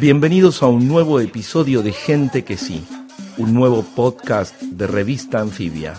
[0.00, 2.84] Bienvenidos a un nuevo episodio de Gente que sí,
[3.36, 5.94] un nuevo podcast de revista Anfibia.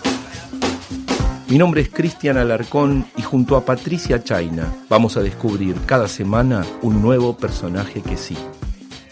[1.47, 6.66] Mi nombre es Cristian Alarcón y junto a Patricia Chaina vamos a descubrir cada semana
[6.82, 8.37] un nuevo personaje que sí.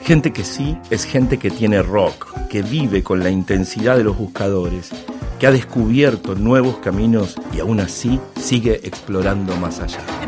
[0.01, 4.17] Gente que sí es gente que tiene rock, que vive con la intensidad de los
[4.17, 4.89] buscadores,
[5.39, 10.20] que ha descubierto nuevos caminos y aún así sigue explorando más allá.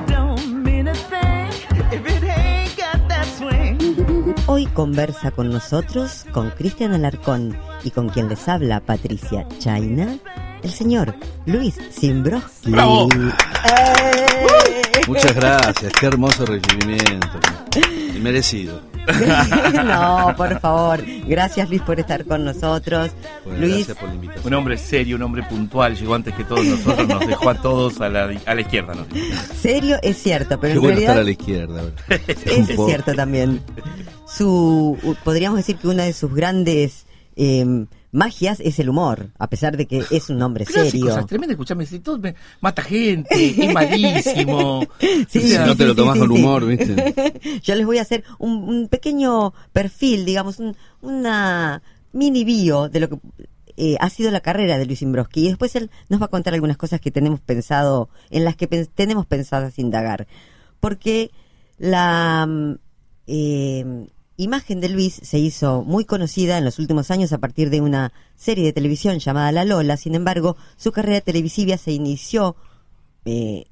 [4.55, 10.19] Hoy conversa con nosotros, con Cristian Alarcón y con quien les habla Patricia Chaina,
[10.61, 11.15] el señor
[11.47, 12.69] Luis Simbroski.
[12.69, 13.09] ¡Bravo!
[13.15, 14.91] ¡Eh!
[15.07, 17.39] Muchas gracias, qué hermoso recibimiento.
[18.15, 18.79] Y merecido.
[19.85, 21.03] no, por favor.
[21.25, 23.09] Gracias Luis por estar con nosotros.
[23.45, 24.45] Bueno, Luis, gracias por la invitación.
[24.45, 27.99] Un hombre serio, un hombre puntual, llegó antes que todos nosotros, nos dejó a todos
[28.01, 28.93] a la, a la izquierda.
[28.93, 29.07] ¿no?
[29.59, 31.81] serio es cierto, pero Qué en bueno estar realidad a la izquierda.
[32.27, 33.59] Eso es cierto también.
[34.37, 39.75] Su, podríamos decir que una de sus grandes eh, magias es el humor, a pesar
[39.77, 41.07] de que es un hombre serio.
[41.07, 43.27] cosas tremendas, escuchame, si todo me- mata gente,
[43.65, 44.85] es malísimo.
[45.27, 46.39] Sí, no te sí, lo sí, con sí.
[46.41, 47.59] humor, ¿viste?
[47.63, 51.81] Yo les voy a hacer un, un pequeño perfil, digamos, un- una
[52.11, 53.17] mini bio de lo que
[53.77, 55.45] eh, ha sido la carrera de Luis Imbroski.
[55.45, 58.67] Y después él nos va a contar algunas cosas que tenemos pensado, en las que
[58.67, 60.27] pen- tenemos pensadas indagar.
[60.79, 61.31] Porque
[61.79, 62.75] la mm,
[63.25, 67.81] eh, imagen de Luis se hizo muy conocida en los últimos años a partir de
[67.81, 69.95] una serie de televisión llamada La Lola.
[69.97, 72.55] Sin embargo, su carrera televisiva se inició
[73.25, 73.65] eh,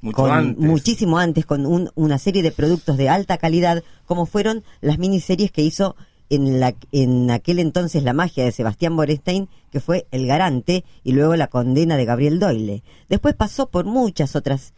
[0.00, 0.64] Mucho con antes.
[0.66, 5.52] muchísimo antes con un- una serie de productos de alta calidad como fueron las miniseries
[5.52, 5.94] que hizo
[6.30, 11.12] en la en aquel entonces la magia de Sebastián Borenstein que fue El Garante y
[11.12, 14.72] luego la condena de Gabriel Doyle después pasó por muchas otras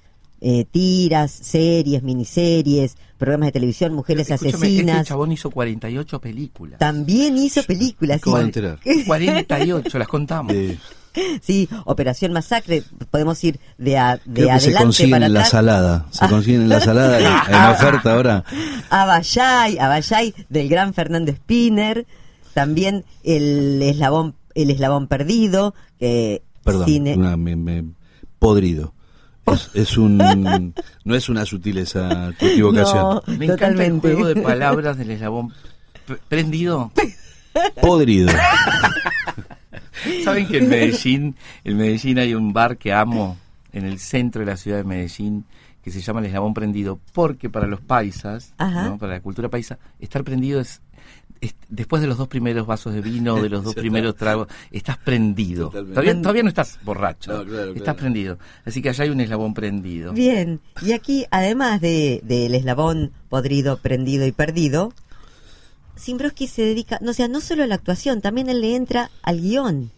[0.44, 6.78] eh, tiras series miniseries programas de televisión mujeres Escúchame, asesinas Este chabón hizo 48 películas.
[6.80, 8.42] también hizo películas ¿Cómo sí.
[8.44, 8.80] enterar?
[9.06, 10.52] 48, las contamos.
[10.52, 10.76] Eh,
[11.42, 15.44] Sí, Operación Masacre, podemos ir de, a- de creo que se consiguen para en la
[15.44, 16.06] salada.
[16.10, 18.44] Se consiguen en la salada en, en oferta ahora.
[18.90, 22.06] Abayay, Abayay del gran Fernando Spinner,
[22.54, 27.84] también el eslabón, el eslabón perdido, que Perdón, cine- una- me- me-
[28.38, 28.94] podrido.
[29.46, 30.18] Es, es un,
[31.04, 33.02] no es una sutileza tu equivocación.
[33.02, 34.08] No, Me encanta totalmente.
[34.08, 35.52] el juego de palabras del eslabón
[36.28, 36.92] prendido.
[37.80, 38.28] Podrido.
[40.24, 43.36] ¿Saben que en Medellín, en Medellín hay un bar que amo
[43.72, 45.44] en el centro de la ciudad de Medellín
[45.82, 46.98] que se llama el eslabón prendido?
[47.12, 48.54] Porque para los paisas.
[48.58, 48.98] ¿no?
[48.98, 50.80] para la cultura paisa, estar prendido es-
[51.68, 54.24] después de los dos primeros vasos de vino, de los dos primeros está.
[54.26, 55.70] tragos, estás prendido.
[55.70, 57.98] Todavía, todavía no estás borracho, No, claro, estás claro.
[57.98, 58.38] prendido.
[58.64, 60.12] Así que allá hay un eslabón prendido.
[60.12, 64.92] Bien, y aquí, además de del eslabón podrido, prendido y perdido,
[65.96, 69.10] Simbroski se dedica, no o sea, no solo a la actuación, también él le entra
[69.22, 69.90] al guion.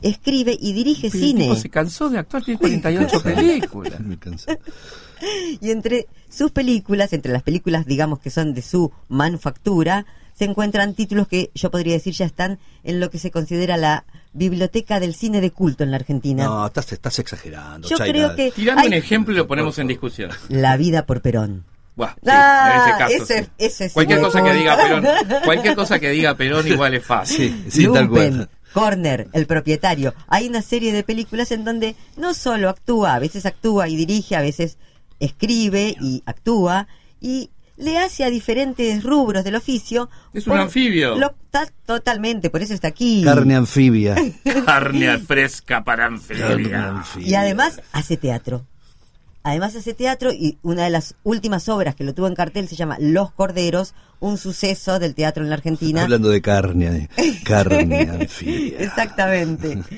[0.00, 1.40] Escribe y dirige Pero el cine.
[1.44, 4.00] tipo se cansó de actuar, tiene 48 películas.
[4.00, 4.58] Me cansé.
[5.60, 10.94] Y entre sus películas, entre las películas, digamos, que son de su manufactura, se encuentran
[10.94, 15.14] títulos que yo podría decir ya están en lo que se considera la biblioteca del
[15.14, 16.44] cine de culto en la Argentina.
[16.44, 17.88] No, estás, estás exagerando.
[17.88, 20.30] yo creo que hay un ejemplo y lo ponemos en discusión.
[20.48, 21.64] La vida por Perón.
[21.94, 23.14] Buah, sí, Ah, en ese caso.
[23.14, 23.32] eso sí.
[23.58, 24.76] es- eso es cualquier cosa que diga.
[24.78, 25.04] Perón,
[25.44, 27.64] cualquier cosa que diga Perón igual es fácil.
[27.68, 28.50] Sí, sí, tal Lumpen, cual.
[28.72, 30.14] Corner, el propietario.
[30.28, 34.34] Hay una serie de películas en donde no solo actúa, a veces actúa y dirige,
[34.34, 34.78] a veces
[35.20, 36.88] escribe y actúa
[37.20, 40.08] y le hace a diferentes rubros del oficio.
[40.32, 41.16] Es un anfibio.
[41.16, 43.22] Lo, ta- totalmente, por eso está aquí.
[43.24, 44.14] Carne anfibia.
[44.66, 46.88] Carne fresca para Carne anfibia.
[46.88, 47.28] anfibia.
[47.28, 48.66] Y además hace teatro.
[49.44, 52.76] Además hace teatro y una de las últimas obras que lo tuvo en cartel se
[52.76, 56.04] llama Los Corderos, un suceso del teatro en la Argentina.
[56.04, 57.08] Hablando de carne,
[57.44, 58.28] carne.
[58.78, 59.82] Exactamente.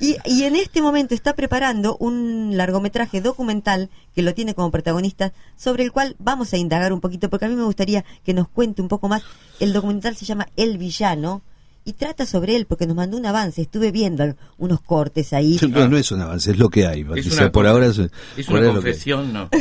[0.00, 5.32] Y, y en este momento está preparando un largometraje documental que lo tiene como protagonista,
[5.56, 8.46] sobre el cual vamos a indagar un poquito, porque a mí me gustaría que nos
[8.46, 9.24] cuente un poco más.
[9.58, 11.42] El documental se llama El Villano
[11.88, 13.62] y trata sobre él, porque nos mandó un avance.
[13.62, 15.58] Estuve viendo unos cortes ahí.
[15.68, 17.02] No, no es un avance, es lo que hay.
[17.04, 17.32] Patricia.
[17.42, 17.98] una por ahora es,
[18.36, 19.48] Es por una confesión, no.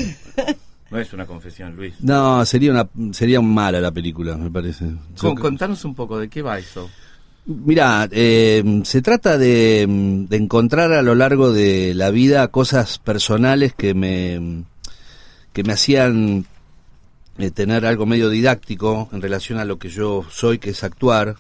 [0.90, 1.96] No es una confesión, Luis.
[2.00, 4.86] No, sería una sería mala la película, me parece.
[5.20, 6.90] Con- contanos un poco de qué va eso.
[7.46, 9.86] Mira, eh, se trata de,
[10.30, 14.64] de encontrar a lo largo de la vida cosas personales que me
[15.52, 16.46] que me hacían
[17.38, 21.36] eh, tener algo medio didáctico en relación a lo que yo soy, que es actuar.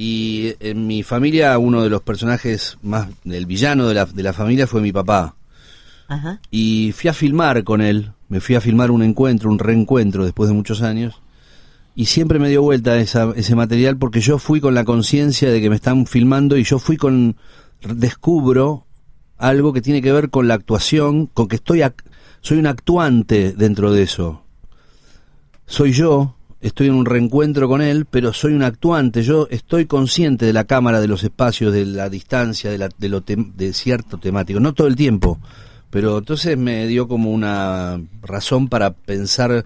[0.00, 4.32] Y en mi familia uno de los personajes más, el villano de la, de la
[4.32, 5.34] familia fue mi papá.
[6.06, 6.40] Ajá.
[6.52, 10.48] Y fui a filmar con él, me fui a filmar un encuentro, un reencuentro después
[10.48, 11.20] de muchos años.
[11.96, 15.60] y siempre me dio vuelta esa, ese material porque yo fui con la conciencia de
[15.60, 17.34] que me están filmando y yo fui con
[17.80, 18.86] descubro
[19.36, 21.82] algo que tiene que ver con la actuación, con que estoy
[22.40, 24.44] soy un actuante dentro de eso.
[25.66, 30.46] Soy yo, estoy en un reencuentro con él, pero soy un actuante, yo estoy consciente
[30.46, 34.18] de la cámara, de los espacios, de la distancia, de, la, de, lo de cierto
[34.18, 35.38] temático, no todo el tiempo,
[35.90, 39.64] pero entonces me dio como una razón para pensar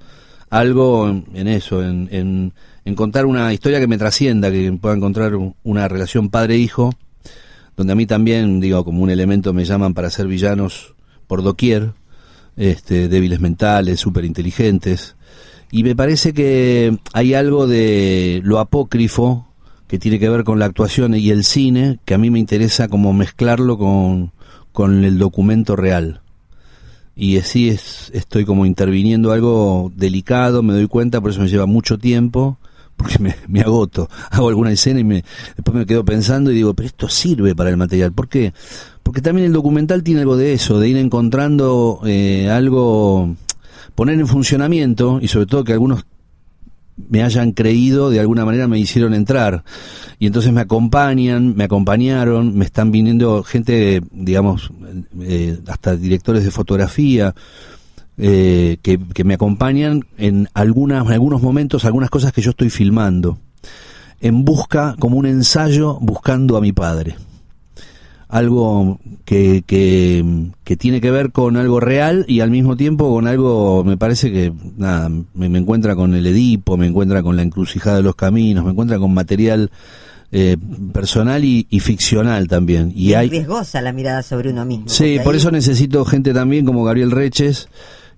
[0.50, 2.52] algo en, eso, en,
[2.84, 6.92] en, contar una historia que me trascienda, que pueda encontrar una relación padre-hijo,
[7.74, 10.94] donde a mí también, digo, como un elemento me llaman para ser villanos
[11.26, 11.94] por doquier,
[12.58, 15.16] este, débiles mentales, súper inteligentes,
[15.72, 19.48] y me parece que hay algo de lo apócrifo
[19.88, 22.88] que tiene que ver con la actuación y el cine, que a mí me interesa
[22.88, 24.32] como mezclarlo con,
[24.72, 26.20] con el documento real.
[27.16, 31.66] Y así es, estoy como interviniendo algo delicado, me doy cuenta, por eso me lleva
[31.66, 32.58] mucho tiempo,
[32.96, 35.24] porque me, agoto, hago alguna escena y me,
[35.56, 38.52] después me quedo pensando y digo, pero esto sirve para el material, ¿por qué?
[39.02, 43.34] Porque también el documental tiene algo de eso, de ir encontrando eh, algo,
[43.94, 46.04] poner en funcionamiento y sobre todo que algunos
[47.08, 49.64] me hayan creído, de alguna manera me hicieron entrar.
[50.18, 54.70] Y entonces me acompañan, me acompañaron, me están viniendo gente, digamos,
[55.20, 57.34] eh, hasta directores de fotografía,
[58.18, 62.68] eh, que, que, me acompañan en, algunas, en algunos momentos, algunas cosas que yo estoy
[62.68, 63.38] filmando,
[64.20, 67.16] en busca, como un ensayo, buscando a mi padre
[68.32, 73.84] algo que, que, tiene que ver con algo real y al mismo tiempo con algo,
[73.84, 78.02] me parece que, nada, me, encuentra con el Edipo, me encuentra con la encrucijada de
[78.02, 79.70] los caminos, me encuentra con material
[80.32, 80.56] eh,
[80.94, 82.90] personal y, ficcional también.
[82.96, 84.88] Y, hay riesgosa la mirada sobre uno mismo.
[84.88, 87.68] Sí, por eso necesito gente también como Gabriel Reches,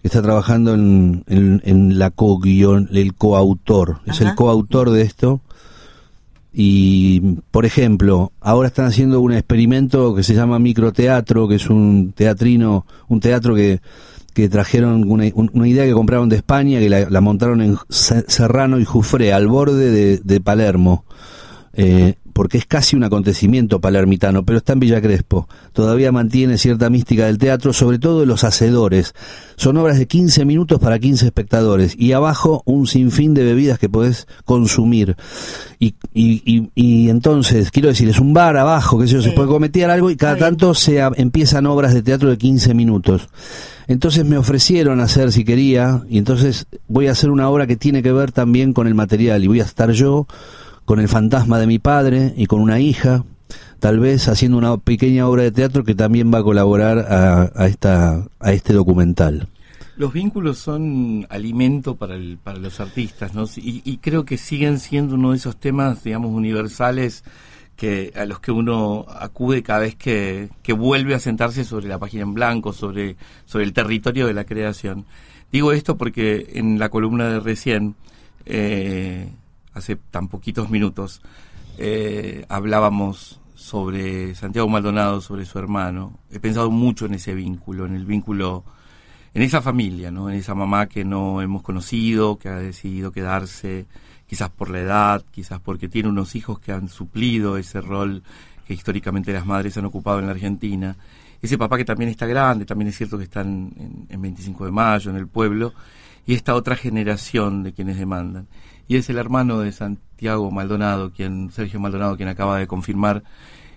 [0.00, 5.40] que está trabajando en, en, la co-guión, el coautor, es el coautor de esto
[6.56, 7.20] y,
[7.50, 12.86] por ejemplo, ahora están haciendo un experimento que se llama microteatro, que es un teatrino,
[13.08, 13.80] un teatro que,
[14.32, 18.84] que trajeron una, una idea que compraron de España, que la, montaron en Serrano y
[18.84, 21.04] Jufré, al borde de, Palermo.
[21.72, 25.48] Eh, porque es casi un acontecimiento palermitano, pero está en Villa Crespo.
[25.72, 29.14] Todavía mantiene cierta mística del teatro, sobre todo de los hacedores.
[29.56, 33.88] Son obras de 15 minutos para 15 espectadores y abajo un sinfín de bebidas que
[33.88, 35.16] podés consumir.
[35.78, 39.48] Y, y, y, entonces, quiero decir, es un bar abajo, que sé yo, se puede
[39.48, 43.28] cometer algo y cada tanto se empiezan obras de teatro de 15 minutos.
[43.86, 48.02] Entonces me ofrecieron hacer, si quería, y entonces voy a hacer una obra que tiene
[48.02, 50.26] que ver también con el material y voy a estar yo
[50.84, 53.24] con el fantasma de mi padre y con una hija,
[53.80, 58.26] tal vez haciendo una pequeña obra de teatro que también va a colaborar a, esta,
[58.40, 59.48] a este documental.
[59.96, 63.44] Los vínculos son alimento para, el, para los artistas, ¿no?
[63.56, 67.22] Y, creo que siguen siendo uno de esos temas, digamos, universales
[67.76, 71.98] que a los que uno acude cada vez que, que vuelve a sentarse sobre la
[71.98, 73.16] página en blanco, sobre,
[73.46, 75.04] sobre el territorio de la creación.
[75.52, 77.94] Digo esto porque en la columna de recién
[78.46, 79.28] eh,
[79.74, 81.20] hace tan poquitos minutos,
[81.76, 86.18] eh, hablábamos sobre Santiago Maldonado, sobre su hermano.
[86.30, 88.64] He pensado mucho en ese vínculo, en el vínculo,
[89.32, 90.30] en esa familia, ¿no?
[90.30, 93.86] En esa mamá que no hemos conocido, que ha decidido quedarse,
[94.26, 98.22] quizás por la edad, quizás porque tiene unos hijos que han suplido ese rol
[98.66, 100.96] que históricamente las madres han ocupado en la Argentina.
[101.42, 104.70] Ese papá que también está grande, también es cierto que está en, en 25 de
[104.70, 105.74] mayo, en el pueblo,
[106.26, 108.46] y esta otra generación de quienes demandan
[108.86, 113.22] y es el hermano de Santiago Maldonado, quien Sergio Maldonado, quien acaba de confirmar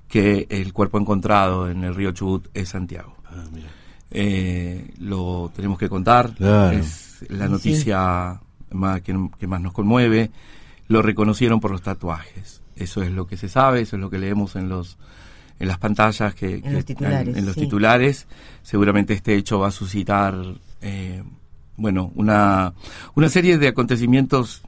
[0.08, 3.16] que el cuerpo encontrado en el río Chubut es Santiago.
[3.26, 3.44] Ah,
[4.12, 6.32] eh, lo tenemos que contar,
[6.74, 8.40] es la noticia
[8.72, 10.32] Más, que, más nos conmueve.
[10.88, 12.62] Lo reconocieron por los tatuajes.
[12.76, 14.98] Eso es lo que se sabe, eso es lo que leemos en los
[15.60, 18.28] en las pantallas que, en, los, titulares, en, los titulares.
[18.62, 20.36] Seguramente este hecho va a suscitar
[20.82, 21.24] eh,
[21.78, 22.74] bueno una
[23.16, 24.62] una serie de acontecimientos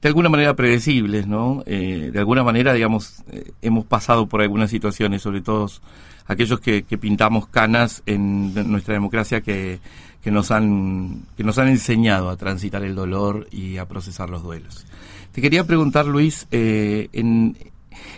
[0.00, 1.62] de alguna manera predecibles, ¿no?
[1.66, 5.66] Eh, de alguna manera, digamos, eh, hemos pasado por algunas situaciones, sobre todo
[6.26, 9.80] aquellos que, pintamos canas en nuestra democracia que,
[10.22, 14.42] que, nos han, que nos han enseñado a transitar el dolor y a procesar los
[14.42, 14.86] duelos.
[15.32, 17.56] Te quería preguntar, Luis, eh, en,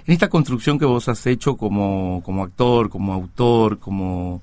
[0.06, 4.42] en esta construcción que vos has hecho como, como actor, como autor, como,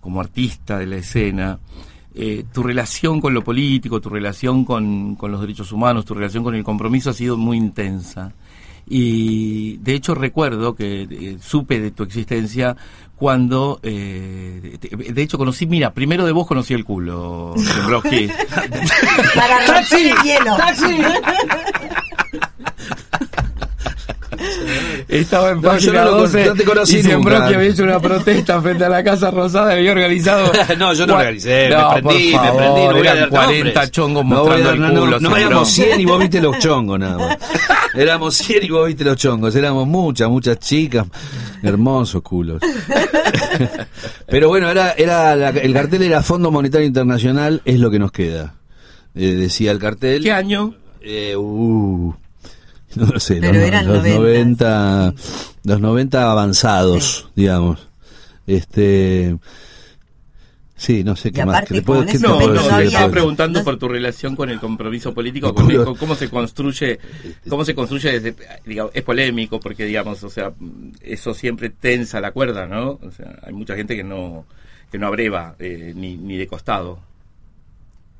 [0.00, 1.60] como artista de la escena,
[2.14, 6.54] eh, tu relación con lo político, tu relación con, los derechos humanos, tu relación con
[6.54, 8.32] el compromiso ha sido muy intensa.
[8.86, 12.76] Y de hecho recuerdo que eh, supe de tu existencia
[13.16, 17.54] cuando, eh, de, hecho conocí, mira, primero de vos conocí el culo,
[19.34, 20.56] Para romper el hielo.
[25.08, 27.48] Estaba en No, yo página no lo con- 12 no te conocí y sembró nunca.
[27.48, 30.50] que había hecho una protesta frente a la Casa Rosada y había organizado...
[30.78, 33.20] No, yo no organicé, No, me prendí, por me prendí, favor, no voy a eran
[33.20, 33.90] dar 40 nombres.
[33.90, 35.20] chongos mostrando el culo.
[35.20, 37.38] No, éramos 100 y vos viste los chongos nada más.
[37.94, 39.54] Éramos 100 y vos viste los chongos.
[39.54, 41.06] Éramos muchas, muchas chicas.
[41.62, 42.62] Hermosos culos.
[44.26, 48.10] Pero bueno, era, era la- el cartel era Fondo Monetario Internacional, es lo que nos
[48.12, 48.54] queda.
[49.14, 50.22] Eh, decía el cartel.
[50.22, 50.74] ¿Qué año?
[51.02, 52.14] Eh, uh,
[52.96, 54.18] no lo sé, Pero los, eran los 90.
[54.18, 55.14] 90,
[55.64, 57.88] los 90 avanzados, digamos.
[58.46, 59.36] Este,
[60.76, 61.54] sí, no sé qué más.
[61.54, 63.64] aparte, ¿Qué le puedo- qué ese te No, puedo no, decir te estaba preguntando no-
[63.64, 66.98] por tu relación con el compromiso político, con cómo se construye,
[67.48, 68.34] cómo se construye desde,
[68.66, 70.52] digamos, es polémico porque, digamos, o sea,
[71.00, 72.98] eso siempre tensa la cuerda, ¿no?
[73.02, 74.44] O sea, hay mucha gente que no,
[74.90, 76.98] que no abreva eh, ni, ni de costado.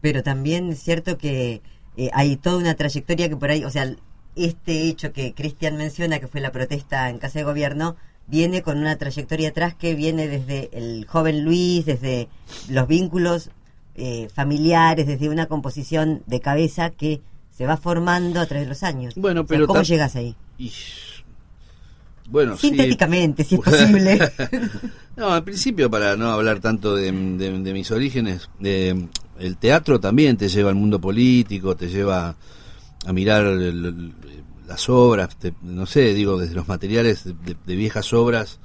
[0.01, 1.63] Pero también es cierto que
[1.97, 3.95] eh, hay toda una trayectoria que por ahí, o sea,
[4.37, 7.97] este hecho que Cristian menciona, que fue la protesta en Casa de Gobierno,
[8.27, 12.29] viene con una trayectoria atrás que viene desde el joven Luis, desde
[12.69, 13.51] los vínculos
[13.95, 17.21] eh, familiares, desde una composición de cabeza que
[17.51, 19.15] se va formando a través de los años.
[19.17, 20.35] Bueno, O sea, pero ¿Cómo llegas ahí?
[20.59, 20.73] Y-
[22.29, 22.69] bueno, sí.
[22.69, 24.19] Sintéticamente, si es posible.
[25.15, 28.95] No, al principio, para no hablar tanto de, de- de mis orígenes, eh,
[29.39, 32.35] el teatro también te lleva al mundo político, te lleva
[33.05, 33.45] a mirar
[34.67, 38.59] las obras, te- no sé, digo, desde los materiales de, de- de viejas obras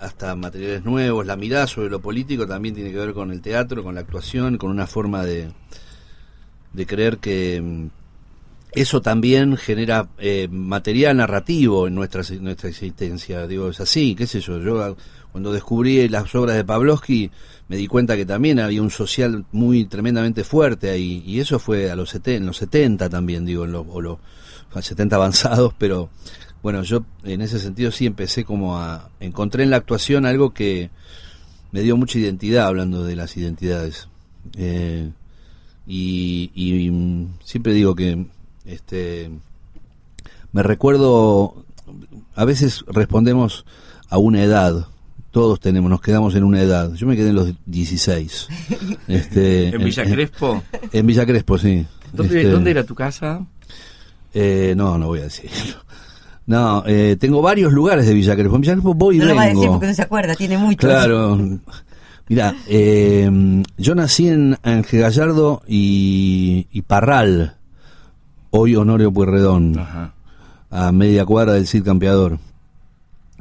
[0.00, 3.82] hasta materiales nuevos, la mirada sobre lo político también tiene que ver con el teatro,
[3.82, 5.50] con la actuación, con una forma de,
[6.72, 7.86] de creer que mm,
[8.72, 13.46] eso también genera eh, material narrativo en nuestra, nuestra existencia.
[13.46, 14.58] Digo, es así, qué sé yo.
[14.60, 14.96] Yo
[15.34, 17.28] cuando descubrí las obras de Pavlovsky
[17.66, 21.24] me di cuenta que también había un social muy tremendamente fuerte ahí.
[21.26, 24.18] Y eso fue a los, seten- en los 70 también, digo, en los, o los
[24.78, 26.08] 70 avanzados, pero
[26.62, 29.10] bueno, yo en ese sentido sí empecé como a...
[29.18, 30.90] Encontré en la actuación algo que
[31.72, 34.08] me dio mucha identidad, hablando de las identidades.
[34.56, 35.10] Eh,
[35.84, 38.24] y, y, siempre digo que
[38.66, 39.32] este
[40.52, 41.64] me recuerdo
[42.36, 43.64] a veces respondemos
[44.08, 44.93] a una edad
[45.34, 48.48] todos tenemos nos quedamos en una edad yo me quedé en los 16
[49.08, 50.62] este ¿En Villa Crespo?
[50.92, 53.44] en Villa Crespo sí ¿Dónde, Este, ¿Dónde era tu casa?
[54.32, 55.76] eh, no no voy a decirlo
[56.46, 59.30] no eh, tengo varios lugares de Villa Crespo en Villa Crespo voy y no lo
[59.30, 60.88] vengo va a decir porque no se acuerda, tiene muchos.
[60.90, 61.38] Claro.
[62.28, 67.56] Mira, eh, yo nací en Ángel Gallardo y, y Parral,
[68.50, 70.14] hoy Honorio Pueyrredón, Ajá.
[70.70, 72.38] a media cuadra del Cid Campeador,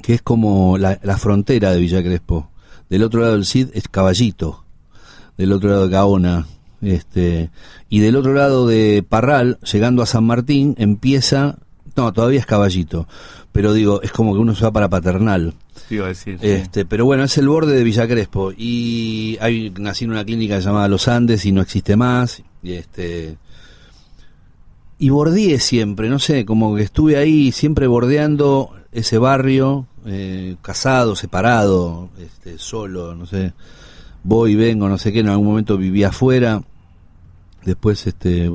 [0.04, 2.52] que es como la, la frontera de Villa Crespo.
[2.90, 4.64] Del otro lado del Cid es Caballito,
[5.38, 6.46] del otro lado de Gaona,
[6.82, 7.50] este,
[7.90, 11.58] y del otro lado de Parral, llegando a San Martín, empieza,
[11.96, 13.08] no, todavía es Caballito,
[13.52, 15.54] pero digo, es como que uno se va para Paternal.
[15.88, 16.38] Te iba a decir.
[16.40, 16.48] sí.
[16.48, 20.60] Este, pero bueno, es el borde de Villa Crespo y hay nací en una clínica
[20.60, 22.44] llamada Los Andes y no existe más.
[22.62, 23.38] Y este
[25.00, 31.16] y bordeé siempre, no sé, como que estuve ahí siempre bordeando ese barrio, eh, casado,
[31.16, 33.54] separado, este, solo, no sé,
[34.24, 36.62] voy y vengo, no sé qué, en algún momento vivía afuera,
[37.66, 38.52] después, este,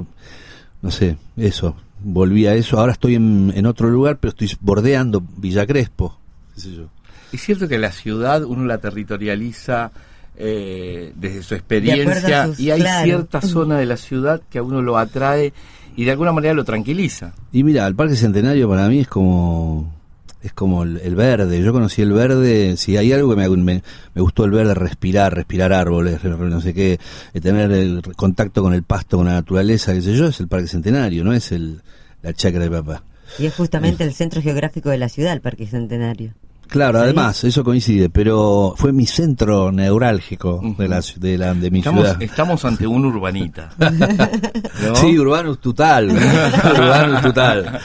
[0.83, 5.23] no sé, eso, volví a eso, ahora estoy en, en otro lugar, pero estoy bordeando
[5.37, 6.19] Villa Crespo,
[6.55, 6.89] qué sé yo.
[7.33, 9.91] Es cierto que la ciudad uno la territorializa
[10.37, 13.05] eh, desde su experiencia sus- y hay claro.
[13.05, 15.53] cierta zona de la ciudad que a uno lo atrae
[15.97, 17.35] y de alguna manera lo tranquiliza.
[17.53, 19.93] Y mira, el Parque Centenario para mí es como
[20.43, 21.63] es como el, el verde.
[21.63, 23.83] Yo conocí el verde, si hay algo que me, me,
[24.15, 26.99] me gustó el verde, respirar, respirar árboles, no sé qué,
[27.35, 30.49] eh, tener el contacto con el pasto, con la naturaleza, qué sé yo, es el
[30.49, 31.83] Parque Centenario, no es el
[32.23, 33.03] la chacra de papá.
[33.39, 36.35] Y es justamente el centro geográfico de la ciudad, el Parque Centenario.
[36.69, 37.05] Claro, Sí.
[37.05, 42.05] además, eso coincide, pero fue mi centro neurálgico de la de, la, de mi Estamos,
[42.05, 42.23] ciudad.
[42.23, 43.71] estamos ante un urbanita.
[43.79, 44.95] ¿no?
[44.97, 46.11] Sí, Urbanus total.
[46.75, 47.81] Urbanus total.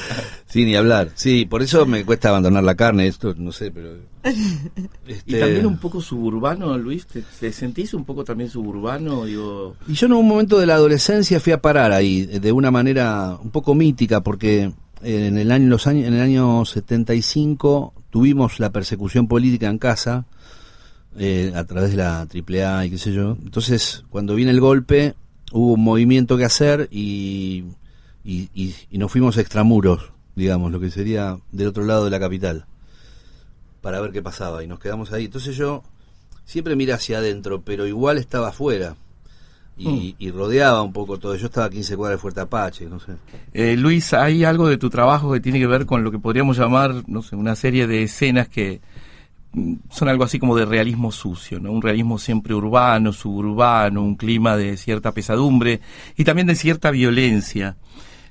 [0.47, 1.09] Sí, ni hablar.
[1.15, 3.89] Sí, por eso me cuesta abandonar la carne, esto no sé, pero...
[5.07, 7.05] Y este, también un poco suburbano, Luis.
[7.07, 9.25] ¿Te, te sentís un poco también suburbano?
[9.25, 12.69] Digo, Y yo en un momento de la adolescencia fui a parar ahí, de una
[12.71, 14.71] manera un poco mítica, porque
[15.01, 20.25] en el año, los años, en el año 75 tuvimos la persecución política en casa,
[21.17, 23.35] eh, a través de la AAA y qué sé yo.
[23.41, 25.15] Entonces, cuando viene el golpe,
[25.51, 27.63] hubo un movimiento que hacer y,
[28.23, 32.67] y, nos fuimos a extramuros, digamos, lo que sería del otro lado de la capital,
[33.81, 34.63] para ver qué pasaba.
[34.63, 35.25] Y nos quedamos ahí.
[35.25, 35.81] Entonces yo
[36.45, 38.95] siempre miré hacia adentro, pero igual estaba afuera
[39.77, 41.35] y, y rodeaba un poco todo.
[41.35, 43.13] Yo estaba a 15 cuadras de Fuerte Apache, no sé.
[43.53, 46.57] Eh, Luis, hay algo de tu trabajo que tiene que ver con lo que podríamos
[46.57, 48.81] llamar, no sé, una serie de escenas que
[49.53, 51.71] mm, son algo así como de realismo sucio, ¿no?
[51.71, 55.81] Un realismo siempre urbano, suburbano, un clima de cierta pesadumbre
[56.15, 57.77] y también de cierta violencia.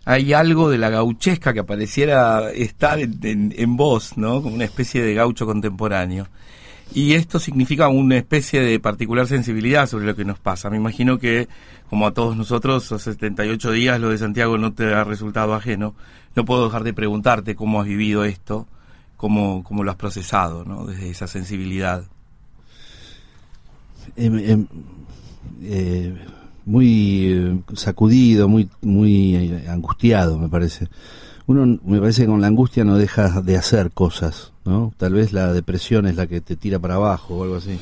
[0.04, 4.42] Hay algo de la gauchesca que pareciera estar en, en, en vos, ¿no?
[4.42, 6.26] Como una especie de gaucho contemporáneo.
[6.94, 10.68] Y esto significa una especie de particular sensibilidad sobre lo que nos pasa.
[10.68, 11.48] Me imagino que,
[11.88, 15.94] como a todos nosotros, a 78 días lo de Santiago no te ha resultado ajeno.
[16.36, 18.66] No puedo dejar de preguntarte cómo has vivido esto,
[19.16, 20.86] cómo, cómo lo has procesado, ¿no?
[20.86, 22.04] Desde esa sensibilidad.
[24.16, 24.66] Eh,
[25.62, 26.14] eh,
[26.64, 30.88] muy eh, sacudido, muy, muy angustiado, me parece.
[31.46, 34.92] Uno, me parece que con la angustia no deja de hacer cosas, ¿no?
[34.96, 37.78] Tal vez la depresión es la que te tira para abajo o algo así.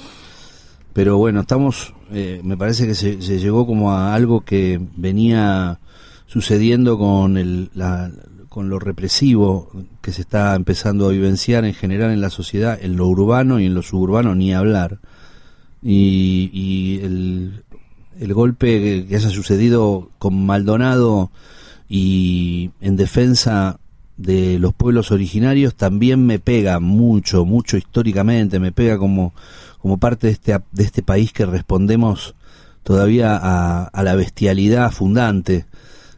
[0.92, 5.78] Pero bueno, estamos, eh, me parece que se, llegó como a algo que venía
[6.26, 8.10] sucediendo con, el, la,
[8.48, 9.70] con lo represivo
[10.00, 13.66] que se está empezando a vivenciar en general en la sociedad, en lo urbano y
[13.66, 14.98] en lo suburbano, ni hablar.
[15.82, 17.64] Y, y el,
[18.18, 21.30] el golpe que, que haya sucedido con Maldonado
[21.88, 23.78] y en defensa
[24.20, 29.32] de los pueblos originarios también me pega mucho, mucho históricamente, me pega como,
[29.78, 32.34] como parte de este, de este país que respondemos
[32.82, 35.64] todavía a, a la bestialidad fundante.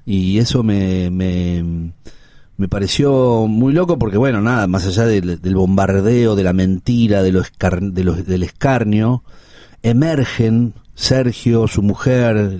[0.04, 1.92] Y eso me, me,
[2.56, 7.30] me, pareció muy loco porque bueno, nada, más allá del, bombardeo, de la mentira, de
[7.30, 9.22] lo de lo, del escarnio,
[9.84, 12.58] emergen Sergio, su mujer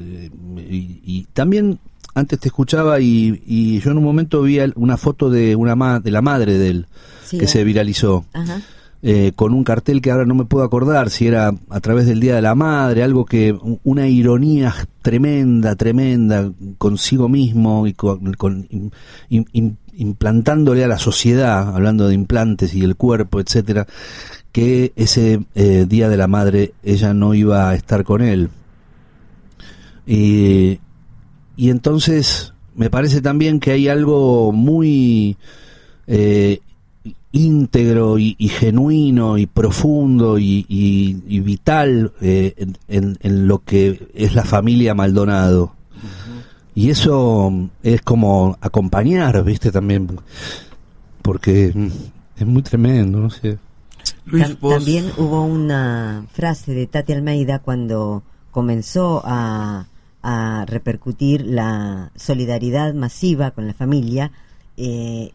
[0.56, 1.80] y, y también
[2.14, 6.00] antes te escuchaba y, y, yo en un momento vi una foto de una ma
[6.00, 6.86] de la madre de él
[7.24, 7.48] sí, que eh.
[7.48, 8.24] se viralizó
[9.04, 12.20] eh, con un cartel que ahora no me puedo acordar si era a través del
[12.20, 18.68] Día de la Madre, algo que una ironía tremenda, tremenda consigo mismo y con, con
[18.70, 18.92] in,
[19.28, 23.88] in, implantándole a la sociedad, hablando de implantes y el cuerpo, etcétera,
[24.52, 28.50] que ese eh, Día de la Madre ella no iba a estar con él.
[30.06, 30.78] Y,
[31.56, 35.36] y entonces me parece también que hay algo muy
[36.06, 36.60] eh,
[37.32, 43.60] íntegro y, y, genuino y profundo y, y, y vital eh, en, en, en, lo
[43.60, 45.64] que es la familia Maldonado.
[45.64, 46.42] Uh -huh.
[46.74, 50.08] Y eso es como acompañar, viste, también,
[51.22, 51.74] porque
[52.36, 53.58] es muy tremendo, no sé.
[54.24, 54.74] Luis, vos...
[54.74, 59.86] También hubo una frase de Tati Almeida cuando comenzó a
[60.22, 64.32] a repercutir la solidaridad masiva con la familia,
[64.76, 65.32] eh,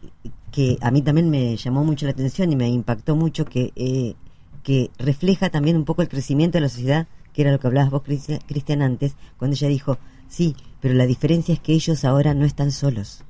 [0.50, 4.14] que a mí también me llamó mucho la atención y me impactó mucho, que, eh,
[4.62, 7.90] que refleja también un poco el crecimiento de la sociedad, que era lo que hablabas
[7.90, 9.98] vos, Cristian, antes, cuando ella dijo,
[10.28, 13.22] sí, pero la diferencia es que ellos ahora no están solos.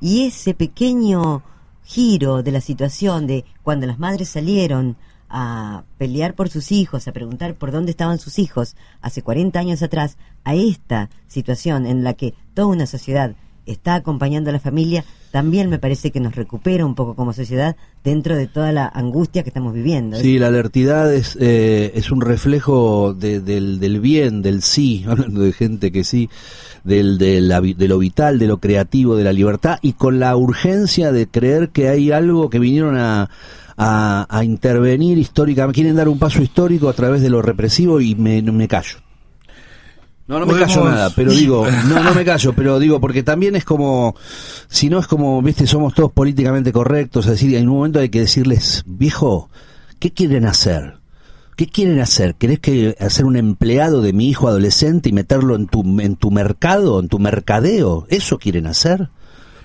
[0.00, 1.42] Y ese pequeño
[1.84, 4.96] giro de la situación de cuando las madres salieron
[5.32, 9.82] a pelear por sus hijos, a preguntar por dónde estaban sus hijos hace 40 años
[9.82, 15.04] atrás, a esta situación en la que toda una sociedad está acompañando a la familia,
[15.30, 19.42] también me parece que nos recupera un poco como sociedad dentro de toda la angustia
[19.42, 20.18] que estamos viviendo.
[20.18, 25.40] Sí, la alertidad es, eh, es un reflejo de, del, del bien, del sí, hablando
[25.40, 26.28] de gente que sí,
[26.84, 30.36] del, de, la, de lo vital, de lo creativo, de la libertad, y con la
[30.36, 33.30] urgencia de creer que hay algo que vinieron a
[33.76, 38.14] a, a, intervenir históricamente, quieren dar un paso histórico a través de lo represivo y
[38.14, 38.98] me, me callo.
[40.26, 40.74] No, no me Podemos...
[40.74, 44.14] callo nada, pero digo, no, no me callo, pero digo, porque también es como,
[44.68, 48.08] si no es como, viste, somos todos políticamente correctos, es decir, en un momento hay
[48.08, 49.50] que decirles, viejo,
[49.98, 51.02] ¿qué quieren hacer?
[51.56, 52.34] ¿Qué quieren hacer?
[52.36, 56.30] ¿Querés que hacer un empleado de mi hijo adolescente y meterlo en tu, en tu
[56.30, 58.06] mercado, en tu mercadeo?
[58.08, 59.10] ¿Eso quieren hacer?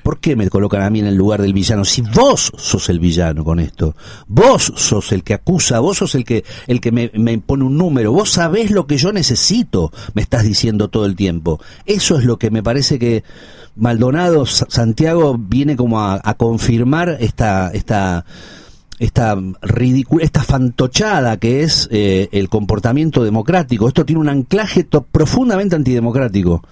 [0.07, 1.83] ¿Por qué me colocan a mí en el lugar del villano?
[1.83, 3.93] Si vos sos el villano con esto,
[4.25, 8.13] vos sos el que acusa, vos sos el que, el que me, me un número,
[8.13, 11.59] vos sabés lo que yo necesito, me estás diciendo todo el tiempo.
[11.85, 13.25] Eso es lo que me parece que
[13.75, 18.23] Maldonado, Santiago, viene como a, confirmar esta, esta,
[18.99, 19.37] esta
[20.21, 23.89] esta fantochada que es eh, el comportamiento democrático.
[23.89, 26.63] Esto tiene un anclaje profundamente antidemocrático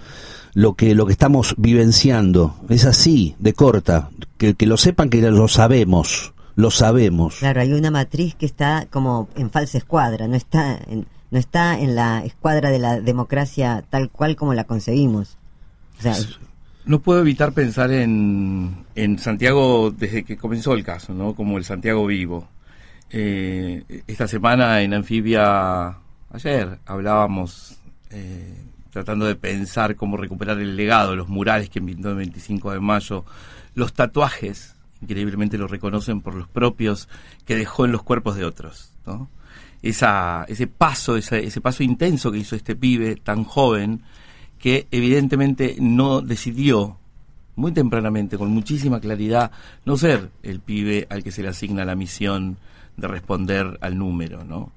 [0.56, 2.56] lo que lo que estamos vivenciando.
[2.70, 4.10] Es así, de corta.
[4.38, 7.36] Que, que lo sepan que lo sabemos, lo sabemos.
[7.36, 11.80] Claro, hay una matriz que está como en falsa escuadra, no está en, no está
[11.80, 15.38] en la escuadra de la democracia tal cual como la concebimos.
[16.00, 16.16] O sea,
[16.86, 21.36] no puedo evitar pensar en, en Santiago desde que comenzó el caso, ¿no?
[21.36, 22.48] Como el Santiago vivo.
[23.10, 25.98] Eh, esta semana en Anfibia,
[26.32, 27.78] ayer hablábamos
[28.10, 28.56] eh,
[28.96, 33.26] tratando de pensar cómo recuperar el legado, los murales que pintó el 25 de mayo,
[33.74, 37.10] los tatuajes, increíblemente lo reconocen por los propios
[37.44, 39.30] que dejó en los cuerpos de otros, ¿no?
[39.82, 44.02] Esa, ese paso, ese, ese paso intenso que hizo este pibe tan joven,
[44.60, 46.98] que evidentemente no decidió
[47.58, 49.52] muy tempranamente, con muchísima claridad,
[49.84, 52.56] no ser el pibe al que se le asigna la misión
[52.96, 54.72] de responder al número, ¿no?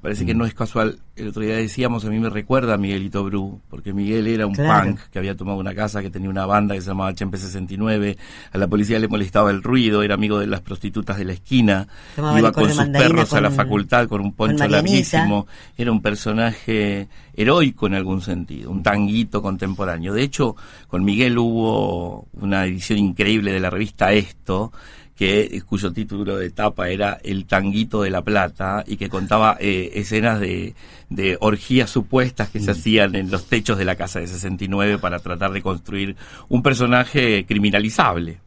[0.00, 0.38] Parece que mm.
[0.38, 1.00] no es casual.
[1.16, 4.54] El otro día decíamos, a mí me recuerda a Miguelito Bru, porque Miguel era un
[4.54, 8.16] punk que había tomado una casa que tenía una banda que se llamaba Chempe 69.
[8.52, 11.88] A la policía le molestaba el ruido, era amigo de las prostitutas de la esquina.
[12.16, 15.48] iba con sus perros a la facultad con un poncho larguísimo.
[15.76, 20.12] Era un personaje heroico en algún sentido, un tanguito contemporáneo.
[20.12, 20.54] De hecho,
[20.86, 24.72] con Miguel hubo una edición increíble de la revista Esto,
[25.18, 29.90] que cuyo título de etapa era El Tanguito de la Plata y que contaba eh,
[29.94, 30.74] escenas de,
[31.10, 32.70] de, orgías supuestas que se mm.
[32.70, 36.14] hacían en los techos de la casa de 69 para tratar de construir
[36.48, 38.38] un personaje criminalizable.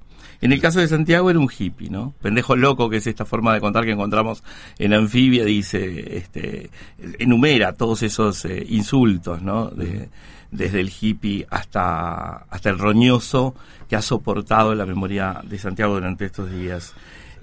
[0.41, 2.15] En el caso de Santiago era un hippie, ¿no?
[2.19, 4.43] Pendejo loco, que es esta forma de contar que encontramos
[4.79, 6.71] en Anfibia, dice, este,
[7.19, 9.69] enumera todos esos eh, insultos, ¿no?
[9.69, 10.09] De,
[10.49, 13.55] desde el hippie hasta, hasta el roñoso
[13.87, 16.93] que ha soportado la memoria de Santiago durante estos días.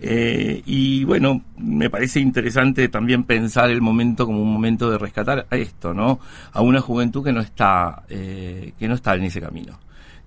[0.01, 5.47] Eh, y bueno, me parece interesante también pensar el momento como un momento de rescatar
[5.51, 6.21] a esto, ¿no?
[6.53, 9.79] A una juventud que no está, eh, que no está en ese camino.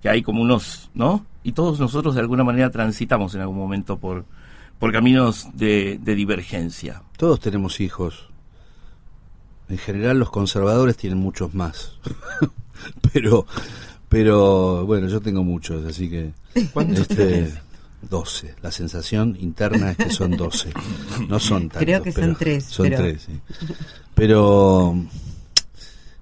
[0.01, 1.25] Que hay como unos, ¿no?
[1.43, 4.25] Y todos nosotros de alguna manera transitamos en algún momento por,
[4.79, 7.03] por caminos de, de divergencia.
[7.17, 8.29] Todos tenemos hijos.
[9.69, 11.97] En general los conservadores tienen muchos más.
[13.13, 13.45] pero,
[14.09, 16.33] pero bueno, yo tengo muchos, así que...
[16.73, 17.53] ¿Cuántos este,
[18.09, 18.55] 12.
[18.61, 20.71] La sensación interna es que son 12.
[21.27, 21.83] No son tantos.
[21.83, 22.65] Creo que son tres.
[22.65, 23.39] Son tres, sí.
[24.15, 24.95] Pero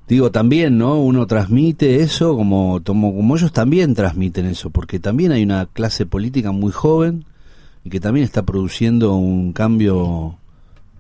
[0.10, 1.00] digo también, ¿no?
[1.00, 6.08] Uno transmite eso como, como, como ellos también transmiten eso, porque también hay una clase
[6.08, 7.26] política muy joven
[7.84, 10.38] y que también está produciendo un cambio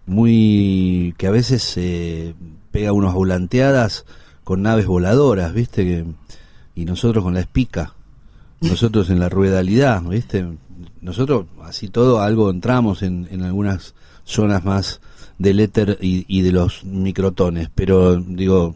[0.05, 2.35] muy que a veces se
[2.71, 4.05] pega unas volanteadas
[4.43, 5.83] con naves voladoras, ¿viste?
[5.83, 6.05] Que,
[6.75, 7.95] y nosotros con la espica,
[8.61, 10.45] nosotros en la ruedalidad, ¿viste?
[11.01, 15.01] Nosotros, así todo, algo entramos en, en algunas zonas más
[15.39, 18.75] del éter y, de los microtones, pero digo,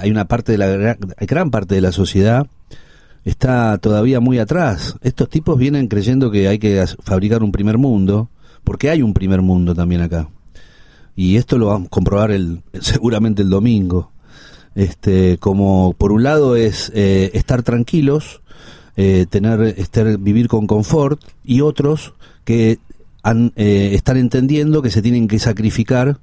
[0.00, 2.46] hay una parte de la gran parte de la sociedad
[3.24, 4.96] está todavía muy atrás.
[5.02, 8.28] Estos tipos vienen creyendo que hay que fabricar un primer mundo,
[8.64, 10.28] porque hay un primer mundo también acá.
[11.16, 14.12] Y esto lo vamos a comprobar el, seguramente el domingo
[14.74, 18.40] este, como por un lado es eh, estar tranquilos,
[18.96, 22.78] eh, tener, estar, vivir con confort, y otros que
[23.24, 26.18] eh, están entendiendo que se tienen que sacrificar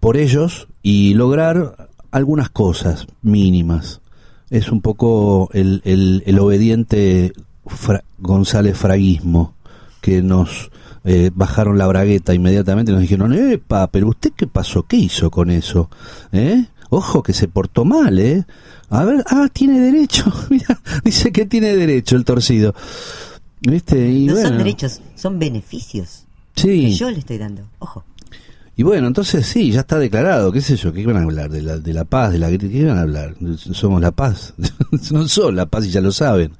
[0.00, 4.00] por ellos y lograr algunas cosas mínimas.
[4.48, 7.32] Es un poco el, el, obediente
[8.18, 9.54] González Fraguismo
[10.00, 10.70] que nos
[11.34, 15.50] bajaron la bragueta inmediatamente y nos dijeron, epa, pero usted qué pasó, qué hizo con
[15.50, 15.88] eso,
[16.32, 16.66] ¿eh?
[16.90, 18.44] Ojo que se portó mal, ¿eh?
[18.90, 20.30] A ver, ah, tiene derecho.
[20.50, 22.74] Mira, dice que tiene derecho el torcido.
[23.60, 24.08] ¿Viste?
[24.08, 26.24] Y no son derechos, son beneficios.
[26.56, 26.86] Sí.
[26.86, 27.68] Que yo le estoy dando.
[27.78, 28.04] Ojo.
[28.76, 31.50] Y bueno, entonces sí, ya está declarado, qué sé yo, ¿qué iban a hablar?
[31.50, 33.34] De la, de la paz, de la ¿qué iban a hablar?
[33.58, 34.54] Somos la paz.
[35.12, 36.52] no son la paz y ya lo saben.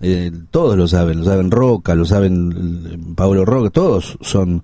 [0.00, 4.62] Eh, todos lo saben, lo saben Roca, lo saben eh, Pablo Roca, todos son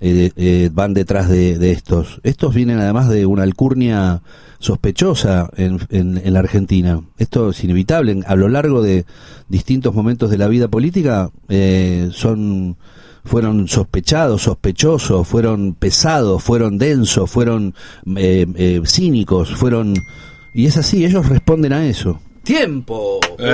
[0.00, 2.20] eh, eh, van detrás de, de, estos.
[2.22, 4.22] Estos vienen además de una alcurnia
[4.58, 7.00] sospechosa en, en, la Argentina.
[7.18, 8.22] Esto es inevitable.
[8.26, 9.04] A lo largo de
[9.48, 12.76] distintos momentos de la vida política eh, son
[13.24, 17.74] fueron sospechados, sospechosos, fueron pesados, fueron densos, fueron
[18.16, 19.94] eh, eh, cínicos, fueron...
[20.54, 22.20] Y es así, ellos responden a eso.
[22.44, 23.18] ¡Tiempo!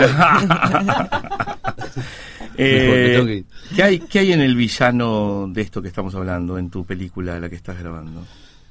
[3.75, 7.39] ¿qué, hay, ¿Qué hay en el villano de esto que estamos hablando, en tu película,
[7.41, 8.25] la que estás grabando?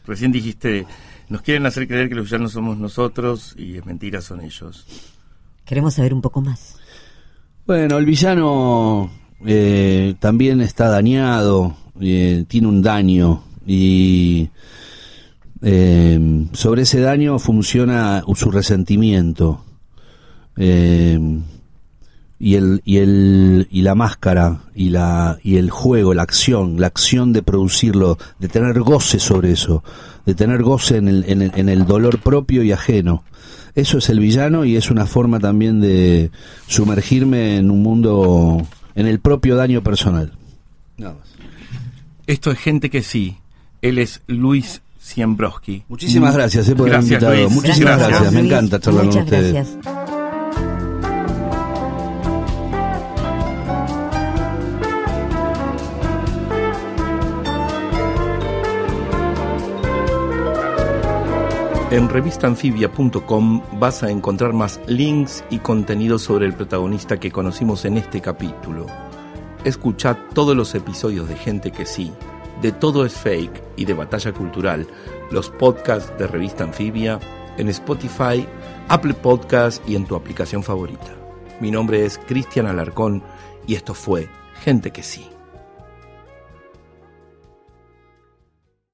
[0.05, 0.85] Recién dijiste
[1.31, 4.85] nos quieren hacer creer que los villanos somos nosotros y es mentira, son ellos.
[5.63, 6.75] Queremos saber un poco más.
[7.65, 9.09] Bueno, el villano
[9.45, 14.49] eh, también está dañado, eh, tiene un daño y
[15.61, 19.63] eh, sobre ese daño funciona su resentimiento
[22.43, 26.87] y el y el y la máscara y la y el juego la acción la
[26.87, 29.83] acción de producirlo de tener goce sobre eso
[30.25, 33.23] de tener goce en el, en el, en el dolor propio y ajeno
[33.75, 36.31] eso es el villano y es una forma también de
[36.65, 40.31] sumergirme en un mundo en el propio daño personal
[42.25, 43.37] esto es gente que sí
[43.83, 45.83] él es Luis Siembroski.
[45.89, 47.49] Muchísimas gracias eh, por Gracias, haberme invitado.
[47.49, 47.51] Luis.
[47.55, 48.33] Muchísimas Gracias, gracias.
[48.33, 49.53] Me encanta charlar con Muchas ustedes.
[49.53, 49.90] gracias.
[61.91, 67.97] En revistanfibia.com vas a encontrar más links y contenido sobre el protagonista que conocimos en
[67.97, 68.85] este capítulo.
[69.65, 72.13] Escucha todos los episodios de Gente que sí,
[72.61, 74.87] de Todo es Fake y de Batalla Cultural,
[75.31, 77.19] los podcasts de Revista Anfibia,
[77.57, 78.47] en Spotify,
[78.87, 81.13] Apple Podcasts y en tu aplicación favorita.
[81.59, 83.21] Mi nombre es Cristian Alarcón
[83.67, 84.29] y esto fue
[84.63, 85.27] Gente que sí.